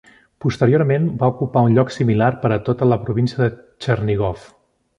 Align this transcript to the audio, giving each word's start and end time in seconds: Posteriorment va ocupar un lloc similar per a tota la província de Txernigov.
Posteriorment 0.43 1.05
va 1.19 1.29
ocupar 1.33 1.63
un 1.67 1.75
lloc 1.75 1.93
similar 1.97 2.29
per 2.47 2.51
a 2.55 2.59
tota 2.71 2.89
la 2.93 2.99
província 3.05 3.43
de 3.45 3.51
Txernigov. 3.61 4.49